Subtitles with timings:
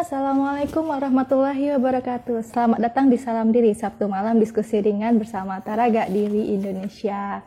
[0.00, 2.40] Assalamualaikum warahmatullahi wabarakatuh.
[2.40, 7.44] Selamat datang di Salam Diri Sabtu malam diskusi ringan bersama Taraga Diri Indonesia.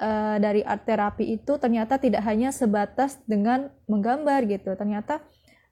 [0.00, 4.72] Uh, dari art terapi itu ternyata tidak hanya sebatas dengan menggambar gitu.
[4.72, 5.20] Ternyata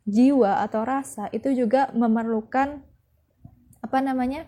[0.05, 2.85] jiwa atau rasa itu juga memerlukan
[3.81, 4.45] apa namanya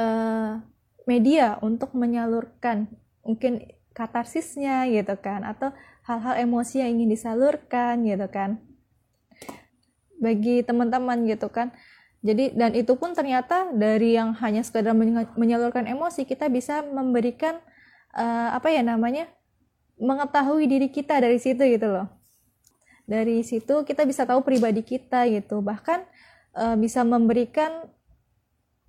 [0.00, 0.64] uh,
[1.04, 2.88] media untuk menyalurkan
[3.20, 5.76] mungkin katarsisnya gitu kan atau
[6.08, 8.64] hal-hal emosi yang ingin disalurkan gitu kan
[10.26, 11.70] bagi teman-teman gitu kan.
[12.26, 14.90] Jadi dan itu pun ternyata dari yang hanya sekedar
[15.38, 17.62] menyalurkan emosi kita bisa memberikan
[18.18, 19.30] uh, apa ya namanya
[19.94, 22.10] mengetahui diri kita dari situ gitu loh.
[23.06, 25.62] Dari situ kita bisa tahu pribadi kita gitu.
[25.62, 26.02] Bahkan
[26.58, 27.86] uh, bisa memberikan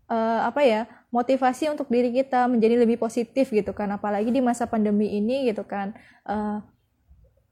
[0.09, 0.81] uh, apa ya
[1.13, 3.93] motivasi untuk diri kita menjadi lebih positif gitu kan.
[3.93, 5.93] Apalagi di masa pandemi ini gitu kan.
[6.25, 6.65] Uh,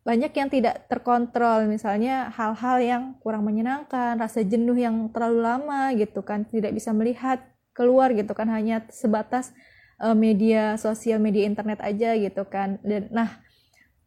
[0.06, 6.22] banyak yang tidak terkontrol misalnya hal-hal yang kurang menyenangkan rasa jenuh yang terlalu lama gitu
[6.22, 7.42] kan tidak bisa melihat
[7.74, 9.50] keluar gitu kan hanya sebatas
[9.98, 12.78] uh, media sosial media internet aja gitu kan.
[12.86, 13.42] Dan nah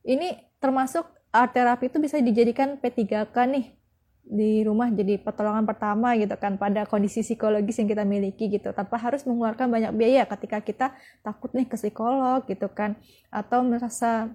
[0.07, 3.67] ini termasuk art terapi itu bisa dijadikan P3K nih
[4.29, 9.01] di rumah jadi pertolongan pertama gitu kan pada kondisi psikologis yang kita miliki gitu tanpa
[9.01, 10.87] harus mengeluarkan banyak biaya ketika kita
[11.25, 13.01] takut nih ke psikolog gitu kan
[13.33, 14.29] atau merasa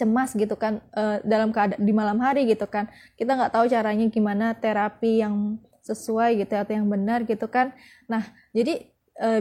[0.00, 2.88] cemas gitu kan uh, dalam keadaan di malam hari gitu kan.
[3.20, 7.76] Kita nggak tahu caranya gimana terapi yang sesuai gitu atau yang benar gitu kan.
[8.08, 8.24] Nah
[8.56, 8.88] jadi
[9.20, 9.38] uh,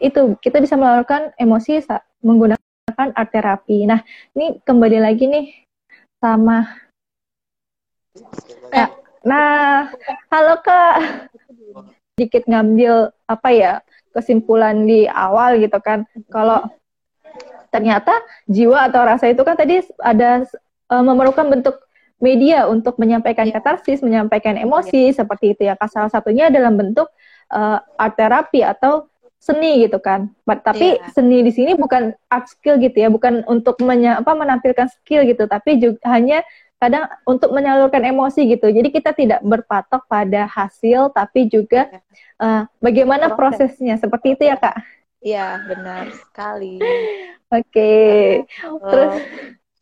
[0.00, 1.80] itu kita bisa melakukan emosi
[2.20, 3.88] menggunakan art terapi.
[3.88, 4.04] Nah
[4.36, 5.46] ini kembali lagi nih
[6.20, 6.64] sama
[8.72, 8.88] ya,
[9.24, 9.92] nah
[10.32, 11.28] halo kak.
[12.16, 13.72] Sedikit ngambil apa ya
[14.16, 16.08] kesimpulan di awal gitu kan.
[16.32, 16.64] Kalau
[17.70, 18.12] ternyata
[18.46, 20.44] jiwa atau rasa itu kan tadi ada
[20.90, 21.76] uh, memerlukan bentuk
[22.16, 23.56] media untuk menyampaikan yeah.
[23.60, 25.16] katarsis, menyampaikan emosi yeah.
[25.16, 25.76] seperti itu ya.
[25.88, 27.08] Salah satunya dalam bentuk
[27.52, 30.32] uh, art terapi atau seni gitu kan.
[30.42, 31.12] Tapi yeah.
[31.12, 35.44] seni di sini bukan art skill gitu ya, bukan untuk menya, apa, menampilkan skill gitu,
[35.44, 36.40] tapi juga hanya
[36.76, 38.68] kadang untuk menyalurkan emosi gitu.
[38.68, 41.88] Jadi kita tidak berpatok pada hasil, tapi juga
[42.40, 43.96] uh, bagaimana prosesnya.
[43.96, 44.76] Seperti itu ya kak.
[45.26, 46.78] Iya benar sekali.
[47.50, 47.66] Oke.
[47.74, 48.46] Okay.
[48.62, 49.14] Terus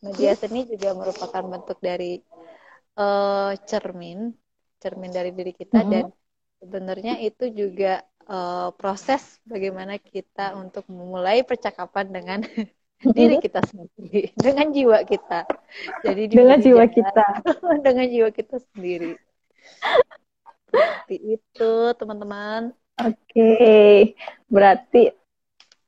[0.01, 2.25] media seni juga merupakan bentuk dari
[2.97, 4.33] uh, cermin,
[4.81, 5.93] cermin dari diri kita mm -hmm.
[5.93, 6.05] dan
[6.65, 12.41] sebenarnya itu juga uh, proses bagaimana kita untuk memulai percakapan dengan
[13.17, 15.45] diri kita sendiri, dengan jiwa kita.
[16.09, 17.27] Jadi dengan jiwa kita,
[17.87, 19.13] dengan jiwa kita sendiri.
[20.73, 22.73] Seperti itu, teman-teman.
[22.95, 23.95] Oke, okay.
[24.49, 25.24] berarti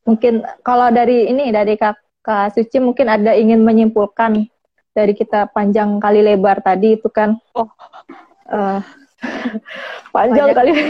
[0.06, 4.46] mungkin kalau dari ini dari kakak Suci mungkin ada ingin menyimpulkan
[4.94, 7.68] dari kita panjang kali lebar tadi itu kan oh
[8.54, 8.80] uh,
[10.14, 10.72] panjang kali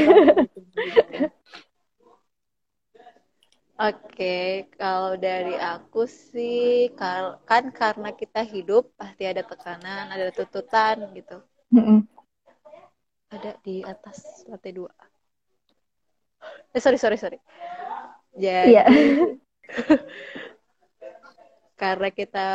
[3.77, 7.37] Oke, kalau dari aku sih kan
[7.77, 11.45] karena kita hidup pasti ada tekanan, ada tuntutan gitu.
[11.77, 11.99] Mm -hmm.
[13.37, 14.89] Ada di atas lantai dua.
[16.73, 17.37] Eh sorry sorry sorry.
[18.37, 18.87] Jadi yeah.
[21.81, 22.49] karena kita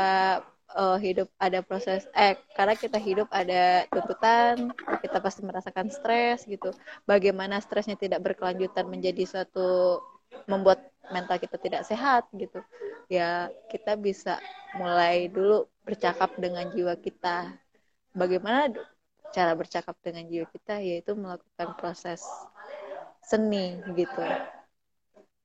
[0.77, 6.71] uh, hidup ada proses eh karena kita hidup ada tuntutan, kita pasti merasakan stres gitu.
[7.05, 10.01] Bagaimana stresnya tidak berkelanjutan menjadi suatu
[10.47, 10.81] membuat
[11.11, 12.63] mental kita tidak sehat gitu.
[13.11, 14.39] Ya, kita bisa
[14.79, 17.51] mulai dulu bercakap dengan jiwa kita.
[18.15, 18.71] Bagaimana
[19.31, 22.23] cara bercakap dengan jiwa kita yaitu melakukan proses
[23.23, 24.23] seni gitu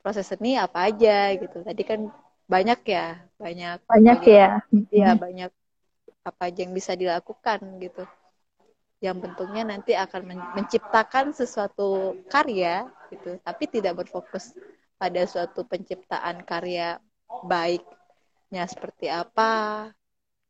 [0.06, 1.67] proses seni apa aja gitu.
[1.67, 2.06] Tadi kan
[2.47, 4.62] banyak ya banyak banyak ya.
[4.94, 5.50] ya banyak
[6.22, 8.06] apa aja yang bisa dilakukan gitu.
[9.03, 14.55] Yang bentuknya nanti akan menciptakan sesuatu karya gitu tapi tidak berfokus
[14.95, 17.03] pada suatu penciptaan karya
[17.43, 19.91] baiknya seperti apa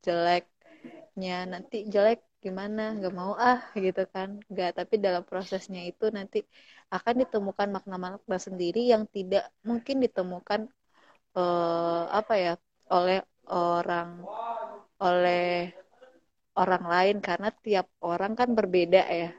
[0.05, 4.37] jeleknya nanti jelek gimana nggak mau ah gitu kan.
[4.53, 6.45] Nggak tapi dalam prosesnya itu nanti
[6.93, 10.71] akan ditemukan makna-makna sendiri yang tidak mungkin ditemukan
[11.35, 12.53] uh, apa ya
[12.95, 13.19] oleh
[13.51, 14.23] orang
[15.03, 15.75] oleh
[16.57, 17.17] orang lain.
[17.19, 19.31] Karena tiap orang kan berbeda ya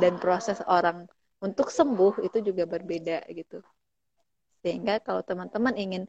[0.00, 1.06] dan proses orang
[1.44, 3.62] untuk sembuh itu juga berbeda gitu.
[4.64, 6.04] Sehingga kalau teman-teman ingin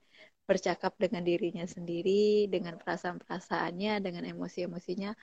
[0.50, 5.14] bercakap dengan dirinya sendiri dengan perasaan-perasaannya dengan emosi-emosinya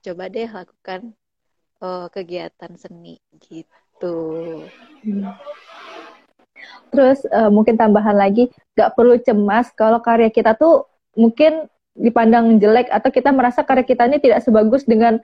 [0.00, 1.12] coba deh lakukan
[1.84, 3.68] uh, kegiatan seni gitu
[4.00, 4.16] gitu.
[6.90, 12.88] Terus uh, mungkin tambahan lagi, gak perlu cemas kalau karya kita tuh mungkin dipandang jelek
[12.88, 15.18] atau kita merasa karya kita ini tidak sebagus dengan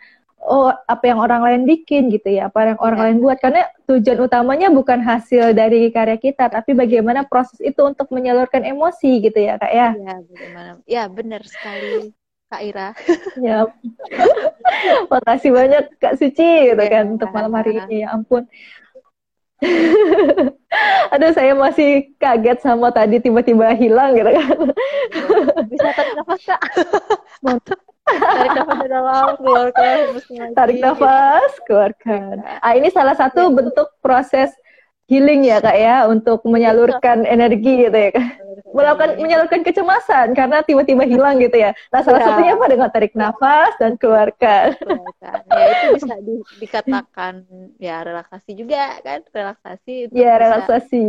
[0.46, 3.04] oh apa yang orang lain bikin gitu ya apa yang orang ya.
[3.08, 8.10] lain buat karena tujuan utamanya bukan hasil dari karya kita tapi bagaimana proses itu untuk
[8.12, 12.12] menyalurkan emosi gitu ya kak ya ya bagaimana ya benar sekali
[12.46, 12.88] kak Ira
[13.42, 13.66] ya
[15.12, 18.46] makasih banyak kak Suci gitu ya, kan untuk malam hari ini ya ampun
[21.16, 24.52] Aduh, saya masih kaget sama tadi tiba-tiba hilang gitu kan.
[25.64, 26.60] Bisa tarik nafas, Kak.
[27.40, 27.80] Mantap.
[28.04, 29.96] Tarik nafas dalam, keluarkan.
[30.52, 32.44] Tarik nafas, keluarkan.
[32.60, 34.52] Ah, ini salah satu bentuk proses
[35.06, 38.26] healing ya kak ya untuk menyalurkan energi gitu ya kak
[38.74, 41.70] melakukan menyalurkan kecemasan karena tiba-tiba hilang gitu ya.
[41.94, 42.26] Nah salah ya.
[42.32, 42.66] satunya apa?
[42.66, 44.74] Dengan tarik nafas dan keluarkan.
[45.46, 47.34] Ya itu bisa di, dikatakan
[47.78, 49.22] ya relaksasi juga kan?
[49.30, 51.04] Relaksasi ya relaksasi.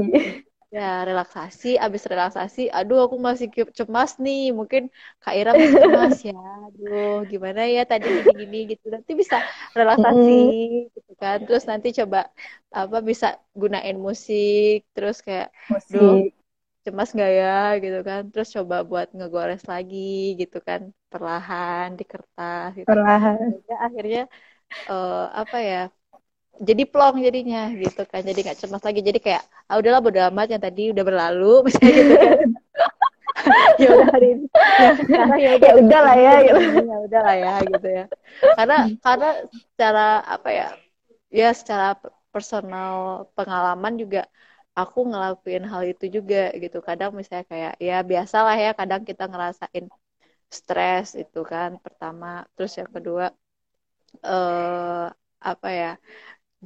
[0.68, 1.80] Ya relaksasi.
[1.80, 4.54] Abis relaksasi aduh aku masih cemas nih.
[4.54, 4.94] Mungkin
[5.24, 6.38] kak Ira masih cemas ya.
[6.70, 8.92] Aduh gimana ya tadi gini gini gitu.
[8.94, 9.42] Nanti bisa
[9.74, 10.94] relaksasi mm.
[10.94, 11.42] gitu kan.
[11.48, 12.30] Terus nanti coba
[12.70, 14.86] apa bisa gunain musik.
[14.94, 15.98] Terus kayak musik.
[15.98, 16.37] duh
[16.88, 17.56] cemas nggak ya?
[17.84, 18.22] gitu kan.
[18.32, 20.82] Terus coba buat ngegores lagi gitu kan
[21.12, 22.88] perlahan di kertas gitu.
[22.88, 23.60] perlahan.
[23.68, 24.32] Akhirnya
[24.88, 25.84] uh, apa ya
[26.58, 28.22] jadi plong jadinya gitu kan.
[28.26, 29.02] Jadi nggak cemas lagi.
[29.04, 31.54] Jadi kayak ah udahlah bodo amat yang tadi udah berlalu.
[31.68, 32.50] Misalnya gitu kan.
[33.78, 34.46] Ya udah hari ini.
[35.08, 36.60] Ya ya udah, ya lah ya gitu.
[36.92, 38.06] ya udah lah ya gitu ya.
[38.58, 40.68] Karena karena secara apa ya
[41.32, 41.96] ya secara
[42.34, 44.26] personal pengalaman juga
[44.80, 46.78] aku ngelakuin hal itu juga gitu.
[46.88, 49.86] Kadang misalnya kayak ya biasalah ya kadang kita ngerasain
[50.58, 52.28] stres itu kan pertama.
[52.56, 53.26] Terus yang kedua
[54.28, 55.06] eh
[55.52, 55.88] apa ya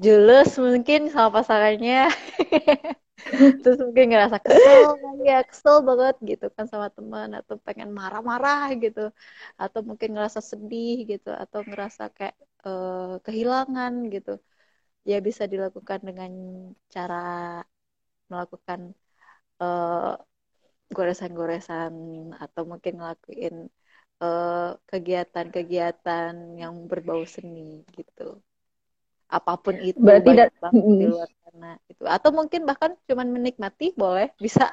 [0.05, 1.95] jelas mungkin sama pasangannya.
[3.61, 4.81] Terus mungkin ngerasa kesel
[5.29, 8.99] ya kesel banget gitu kan sama teman atau pengen marah-marah gitu.
[9.61, 12.35] Atau mungkin ngerasa sedih gitu atau ngerasa kayak
[12.67, 14.31] uh, kehilangan gitu.
[15.09, 16.31] Ya bisa dilakukan dengan
[16.93, 17.15] cara
[18.31, 18.95] melakukan
[19.59, 20.15] uh,
[20.91, 21.93] goresan-goresan
[22.35, 23.55] atau mungkin ngelakuin
[24.21, 28.37] kegiatan kegiatan-kegiatan yang berbau seni gitu.
[29.25, 30.29] Apa pun itu berarti
[30.61, 32.03] banget di luar sana itu.
[32.05, 34.69] Atau mungkin bahkan cuman menikmati boleh bisa.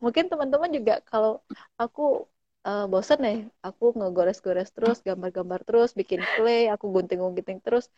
[0.00, 1.44] Mungkin teman-teman juga kalau
[1.76, 2.24] aku
[2.64, 7.92] uh, bosen nih aku ngegores-gores terus gambar-gambar terus bikin clay aku gunting-gunting terus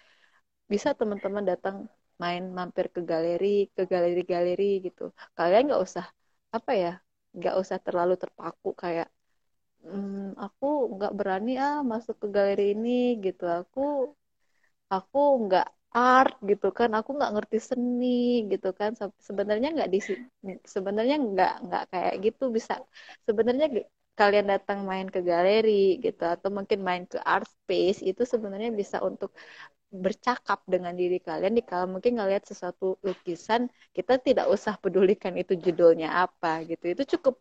[0.67, 1.87] bisa teman-teman datang
[2.23, 3.47] main mampir ke galeri
[3.77, 5.03] ke galeri-galeri gitu.
[5.37, 6.05] Kalian nggak usah
[6.57, 6.89] apa ya
[7.37, 9.07] nggak usah terlalu terpaku kayak
[9.85, 10.13] hmm,
[10.45, 12.91] aku nggak berani ah masuk ke galeri ini
[13.27, 13.43] gitu.
[13.59, 13.81] Aku
[14.95, 15.65] aku nggak
[15.99, 18.07] art gitu kan aku nggak ngerti seni
[18.53, 18.91] gitu kan.
[19.29, 19.99] Sebenarnya nggak di
[20.75, 22.73] sebenarnya nggak nggak kayak gitu bisa.
[23.27, 23.67] Sebenarnya
[24.21, 25.71] kalian datang main ke galeri
[26.05, 29.31] gitu atau mungkin main ke art space itu sebenarnya bisa untuk
[30.05, 35.55] bercakap dengan diri kalian di kalau mungkin ngelihat sesuatu lukisan kita tidak usah pedulikan itu
[35.65, 36.85] judulnya apa gitu.
[36.95, 37.37] Itu cukup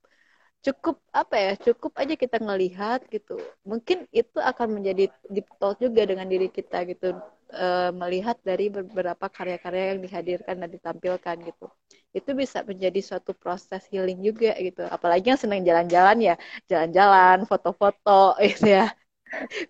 [0.65, 3.33] cukup apa ya cukup aja kita ngelihat gitu.
[3.71, 5.03] Mungkin itu akan menjadi
[5.33, 7.05] deep thought juga dengan diri kita gitu
[7.51, 7.65] e,
[8.01, 11.65] melihat dari beberapa karya-karya yang dihadirkan dan ditampilkan gitu
[12.13, 14.85] itu bisa menjadi suatu proses healing juga gitu.
[14.85, 16.35] Apalagi yang senang jalan-jalan ya
[16.69, 18.93] jalan-jalan foto-foto gitu ya.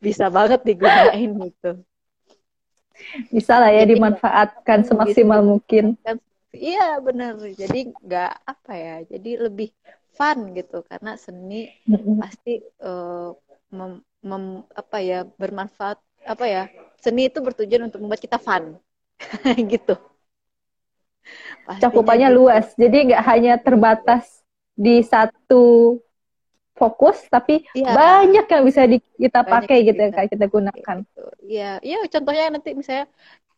[0.03, 1.71] Bisa banget digunain gitu.
[3.31, 5.49] Bisa lah ya jadi, dimanfaatkan semaksimal gitu.
[5.55, 5.85] mungkin.
[6.53, 9.71] Iya benar jadi nggak apa ya jadi lebih
[10.11, 10.83] fun gitu.
[10.83, 11.71] Karena seni
[12.19, 13.31] pasti uh,
[13.71, 16.63] mem, mem, apa ya bermanfaat apa ya
[16.99, 18.75] seni itu bertujuan untuk membuat kita fun.
[19.71, 19.95] Gitu
[21.63, 22.37] Pastinya cakupannya gitu.
[22.37, 24.25] luas jadi nggak hanya terbatas
[24.75, 25.97] di satu
[26.73, 27.93] fokus tapi ya.
[27.93, 30.97] banyak yang bisa di, kita banyak pakai gitu ya kayak kita gunakan
[31.45, 31.85] iya gitu.
[31.85, 33.05] iya contohnya nanti misalnya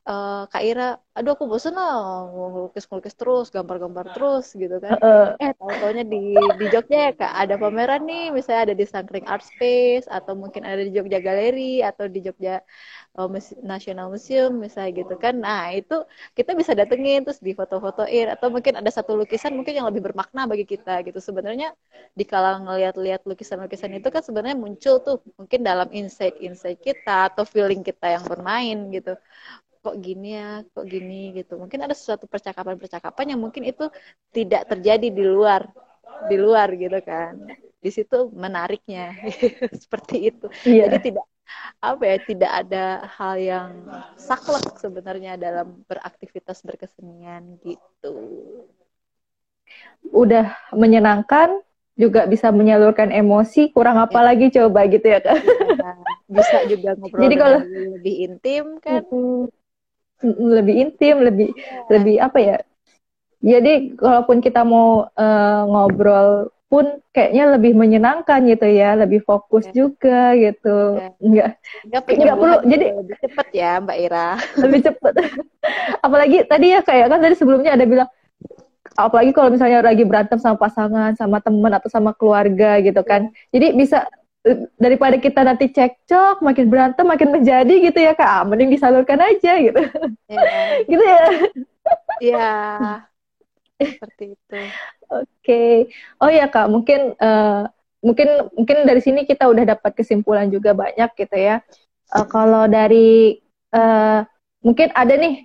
[0.06, 4.98] uh, Kak Ira, aduh aku bosen lah ngelukis-ngelukis terus, gambar-gambar terus gitu kan.
[5.02, 9.26] Uh, eh tahu-taunya di di Jogja ya Kak ada pameran nih, misalnya ada di Sangkring
[9.26, 12.62] Art Space atau mungkin ada di Jogja Galeri atau di Jogja
[13.18, 13.30] uh,
[13.66, 15.42] National Museum misalnya gitu kan.
[15.42, 16.06] Nah, itu
[16.38, 20.46] kita bisa datengin terus di foto-fotoin atau mungkin ada satu lukisan mungkin yang lebih bermakna
[20.46, 21.18] bagi kita gitu.
[21.18, 21.74] Sebenarnya
[22.14, 27.82] di kala ngeliat-liat lukisan-lukisan itu kan sebenarnya muncul tuh mungkin dalam insight-insight kita atau feeling
[27.82, 29.18] kita yang bermain gitu
[29.86, 31.62] kok gini ya kok gini gitu.
[31.62, 33.86] Mungkin ada sesuatu percakapan-percakapan yang mungkin itu
[34.34, 35.70] tidak terjadi di luar
[36.26, 37.38] di luar gitu kan.
[37.78, 39.14] Di situ menariknya
[39.86, 40.50] seperti itu.
[40.66, 40.90] Yeah.
[40.90, 41.26] jadi tidak
[41.78, 43.70] apa ya tidak ada hal yang
[44.18, 48.14] saklek sebenarnya dalam beraktivitas berkesenian gitu.
[50.10, 51.62] Udah menyenangkan
[51.96, 54.26] juga bisa menyalurkan emosi kurang apa ya.
[54.34, 55.40] lagi coba gitu ya kak?
[55.80, 55.94] Ya,
[56.28, 57.60] bisa juga ngobrol jadi kalau
[57.96, 59.06] lebih intim kan
[60.24, 61.80] lebih intim lebih ya.
[61.92, 62.58] lebih apa ya
[63.46, 69.86] jadi kalaupun kita mau uh, ngobrol pun kayaknya lebih menyenangkan gitu ya lebih fokus ya.
[69.86, 71.10] juga gitu ya.
[71.22, 71.50] nggak
[71.92, 74.30] nggak perlu jadi lebih cepet ya mbak Ira
[74.64, 75.14] lebih cepet
[76.02, 78.10] apalagi tadi ya kayak kan tadi sebelumnya ada bilang
[78.96, 83.28] apalagi kalau misalnya lagi berantem sama pasangan, sama teman atau sama keluarga gitu kan.
[83.52, 84.08] Jadi bisa
[84.78, 88.30] daripada kita nanti cekcok, makin berantem, makin menjadi gitu ya kak.
[88.30, 89.82] Ah, mending disalurkan aja gitu.
[90.30, 90.86] Yeah.
[90.92, 91.26] gitu ya.
[92.22, 92.54] Iya.
[93.98, 94.60] Seperti itu.
[95.10, 95.26] Oke.
[95.42, 95.74] Okay.
[96.22, 97.66] Oh ya kak, mungkin uh,
[98.06, 101.66] mungkin mungkin dari sini kita udah dapat kesimpulan juga banyak gitu ya.
[102.14, 103.42] Uh, kalau dari
[103.74, 104.22] uh,
[104.62, 105.42] mungkin ada nih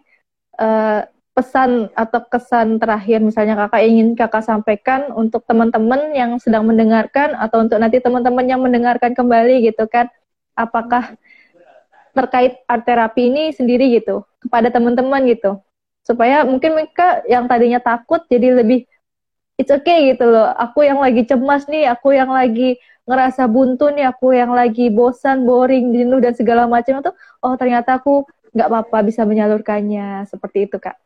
[0.61, 1.09] uh,
[1.41, 7.65] pesan atau kesan terakhir misalnya kakak ingin kakak sampaikan untuk teman-teman yang sedang mendengarkan atau
[7.65, 10.13] untuk nanti teman-teman yang mendengarkan kembali gitu kan?
[10.53, 11.17] Apakah
[12.13, 15.65] terkait art terapi ini sendiri gitu kepada teman-teman gitu?
[16.05, 18.85] Supaya mungkin mereka yang tadinya takut jadi lebih
[19.57, 20.53] it's okay gitu loh.
[20.61, 22.77] Aku yang lagi cemas nih aku yang lagi
[23.09, 27.97] ngerasa buntu nih aku yang lagi bosan boring jenuh dan segala macam itu oh ternyata
[27.97, 30.29] aku nggak apa-apa bisa menyalurkannya.
[30.29, 31.01] Seperti itu kak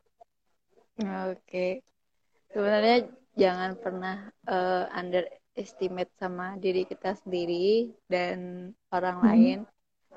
[1.00, 1.82] Oke.
[2.54, 9.26] Sebenarnya jangan pernah uh, underestimate sama diri kita sendiri dan orang hmm.
[9.26, 9.58] lain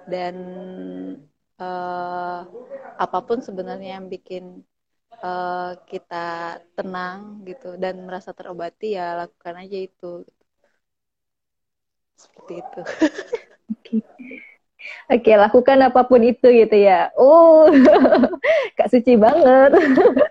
[0.06, 0.36] dan
[1.58, 2.46] uh,
[2.98, 4.62] apa pun sebenarnya yang bikin
[5.26, 10.22] uh, kita tenang gitu dan merasa terobati ya lakukan aja itu.
[12.18, 12.82] Seperti itu.
[13.74, 13.98] Oke.
[15.08, 17.12] Oke, lakukan apa pun itu gitu ya.
[17.18, 17.68] Oh,
[18.78, 19.74] Kak Suci banget.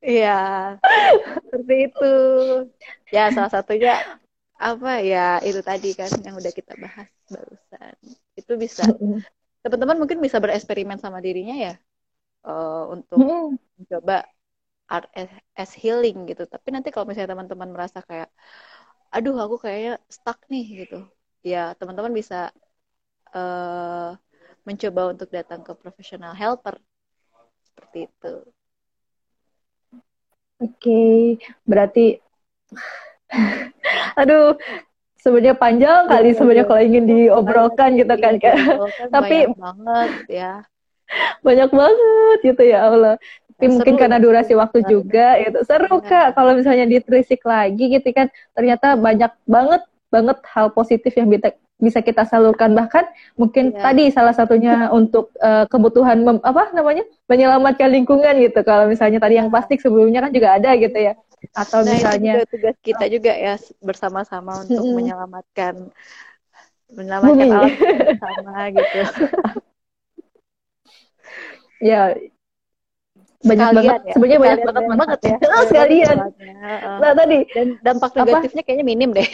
[0.00, 0.28] Iya,
[1.44, 2.04] seperti itu.
[3.14, 3.92] Ya, salah satunya
[4.60, 7.94] apa ya itu tadi kan yang udah kita bahas barusan.
[8.36, 8.84] Itu bisa
[9.64, 11.74] teman-teman mungkin bisa bereksperimen sama dirinya ya
[12.48, 13.20] uh, untuk
[13.78, 14.24] mencoba
[14.90, 16.44] art as, as healing gitu.
[16.48, 18.28] Tapi nanti kalau misalnya teman-teman merasa kayak
[19.14, 20.98] aduh aku kayaknya stuck nih gitu.
[21.40, 22.52] Ya, teman-teman bisa
[23.32, 24.12] uh,
[24.68, 26.76] mencoba untuk datang ke profesional helper
[27.80, 28.34] seperti itu.
[30.60, 31.20] Oke, okay.
[31.64, 32.20] berarti
[34.20, 34.60] aduh
[35.16, 36.70] sebenarnya panjang kali iya, sebenarnya iya.
[36.70, 38.56] kalau ingin diobrolkan gitu kan kan.
[39.16, 40.52] Tapi banyak banget ya.
[41.46, 43.16] Banyak banget gitu ya Allah.
[43.56, 43.74] Tapi Seru.
[43.80, 46.06] mungkin karena durasi waktu juga itu seru ya.
[46.06, 51.52] Kak kalau misalnya diterisik lagi gitu kan ternyata banyak banget banget hal positif yang bisa
[51.80, 53.82] bisa kita salurkan bahkan mungkin yeah.
[53.82, 59.40] tadi salah satunya untuk uh, kebutuhan mem, apa namanya menyelamatkan lingkungan gitu kalau misalnya tadi
[59.40, 59.54] yang iya.
[59.56, 61.16] plastik sebelumnya kan juga ada gitu ya
[61.56, 64.92] atau nah, misalnya itu tugas kita juga ya bersama-sama untuk hmm.
[64.92, 65.74] menyelamatkan
[66.92, 67.56] menyelamatkan Bumi.
[67.56, 67.72] alam
[68.12, 69.00] bersama gitu
[71.90, 72.12] ya
[73.40, 74.12] banyak sekalian banget ya.
[74.12, 75.60] sebenarnya banyak banget banget ya, ya.
[75.64, 76.16] sekalian
[77.00, 78.68] nah tadi dan dampak negatifnya apa?
[78.68, 79.28] kayaknya minim deh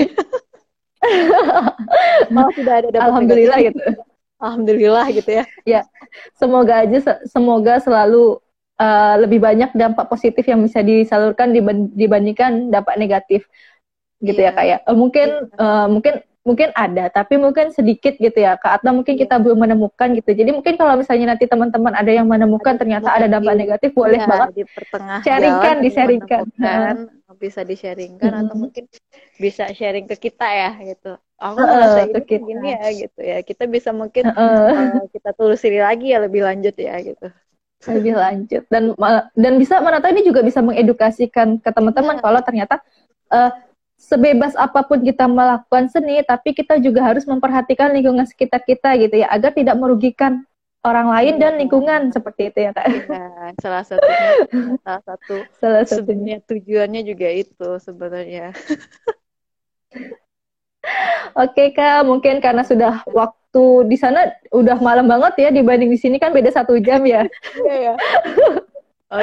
[2.33, 3.81] malah sudah ada alhamdulillah gitu.
[4.37, 5.45] Alhamdulillah gitu ya.
[5.65, 5.81] Ya
[6.37, 8.41] semoga aja semoga selalu
[8.77, 11.53] uh, lebih banyak dampak positif yang bisa disalurkan
[11.97, 13.49] dibandingkan dampak negatif
[14.21, 14.53] gitu yeah.
[14.53, 14.59] ya.
[14.59, 16.15] Kayak uh, mungkin uh, mungkin
[16.47, 18.81] mungkin ada tapi mungkin sedikit gitu ya kak.
[18.81, 20.31] Atau mungkin kita belum menemukan gitu.
[20.31, 24.31] Jadi mungkin kalau misalnya nanti teman-teman ada yang menemukan ternyata ada dampak negatif boleh ya,
[24.31, 26.45] banget di pertengah sharingkan disaringkan
[27.37, 28.43] bisa disharingkan hmm.
[28.49, 28.85] atau mungkin
[29.37, 31.21] bisa sharing ke kita ya gitu.
[31.37, 32.43] Aku uh, merasa ini kita.
[32.43, 33.39] gini ya gitu ya.
[33.45, 37.29] Kita bisa mungkin uh, uh, kita telusuri lagi ya lebih lanjut ya gitu.
[37.93, 38.63] Lebih lanjut.
[38.73, 38.97] Dan
[39.37, 42.23] dan bisa mana tahu ini juga bisa mengedukasikan ke teman-teman ya.
[42.25, 42.81] kalau ternyata
[43.31, 43.53] uh,
[43.97, 49.25] sebebas apa pun kita melakukan seni, tapi kita juga harus memperhatikan lingkungan sekitar kita gitu
[49.25, 50.45] ya, agar tidak merugikan
[50.87, 52.87] orang lain dan lingkungan seperti itu ya kak.
[52.87, 54.31] Ya, salah satunya,
[54.87, 58.55] salah satu, salah satunya tujuannya juga itu sebenarnya.
[61.35, 66.17] Oke kak, mungkin karena sudah waktu di sana udah malam banget ya dibanding di sini
[66.23, 67.27] kan beda satu jam ya.
[67.59, 67.95] Iya ya.
[69.07, 69.23] Oh,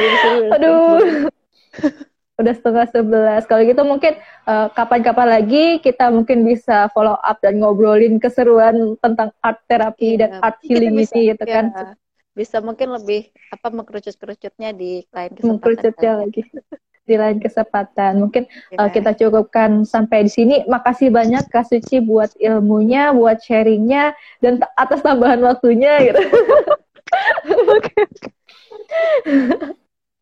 [0.56, 1.27] Aduh
[2.42, 3.42] udah setengah sebelas.
[3.46, 8.98] Kalau gitu mungkin kapan eh, kapan-kapan lagi kita mungkin bisa follow up dan ngobrolin keseruan
[9.00, 11.66] tentang art terapi iya, dan art healing bisa, ini gitu kan.
[11.70, 11.88] ya, kan.
[12.34, 15.54] Bisa mungkin lebih apa mengkerucut-kerucutnya di lain kesempatan.
[15.54, 16.42] Mengkerucutnya lagi
[17.10, 18.13] di lain kesempatan.
[18.25, 18.78] Mungkin ya.
[18.82, 20.56] uh, kita cukupkan sampai di sini.
[20.66, 26.22] Makasih banyak Kak Suci buat ilmunya, buat sharingnya, dan atas tambahan waktunya gitu.
[27.78, 28.02] Oke.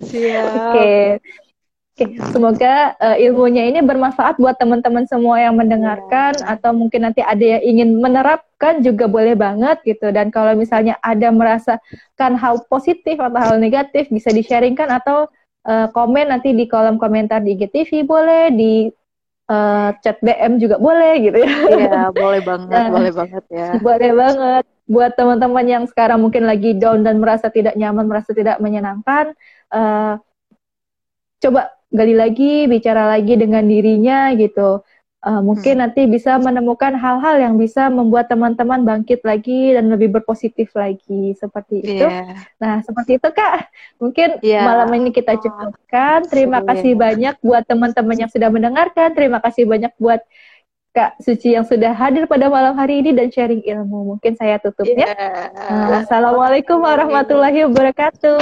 [0.04, 0.44] Siap.
[0.52, 0.76] Oke.
[0.76, 1.06] Okay.
[2.02, 6.58] Oke, semoga uh, ilmunya ini bermanfaat buat teman-teman semua yang mendengarkan yeah.
[6.58, 10.10] atau mungkin nanti ada yang ingin menerapkan juga boleh banget gitu.
[10.10, 15.30] Dan kalau misalnya ada merasakan hal positif atau hal negatif bisa di-sharingkan atau
[15.70, 18.90] uh, komen nanti di kolom komentar di IGTV boleh, di
[19.54, 21.54] uh, chat DM juga boleh gitu ya.
[21.70, 23.68] Iya, boleh banget, nah, boleh banget ya.
[23.78, 24.64] Boleh banget.
[24.90, 29.38] Buat teman-teman yang sekarang mungkin lagi down dan merasa tidak nyaman, merasa tidak menyenangkan,
[29.70, 30.18] uh,
[31.42, 34.82] coba gali lagi, bicara lagi dengan dirinya gitu.
[35.22, 35.82] Uh, mungkin hmm.
[35.86, 41.86] nanti bisa menemukan hal-hal yang bisa membuat teman-teman bangkit lagi dan lebih berpositif lagi seperti
[41.86, 42.02] itu.
[42.02, 42.42] Yeah.
[42.58, 43.70] Nah, seperti itu Kak.
[44.02, 44.66] Mungkin yeah.
[44.66, 46.26] malam ini kita cukupkan.
[46.26, 47.02] Terima oh, kasih yeah.
[47.06, 49.14] banyak buat teman-teman yang sudah mendengarkan.
[49.14, 50.26] Terima kasih banyak buat
[50.92, 54.18] Kak Suci yang sudah hadir pada malam hari ini dan sharing ilmu.
[54.18, 55.06] Mungkin saya tutup yeah.
[55.06, 55.54] ya.
[55.54, 58.36] Uh, Assalamualaikum warahmatullahi wabarakatuh.